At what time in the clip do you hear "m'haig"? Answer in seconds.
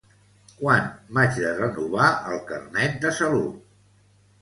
1.17-1.37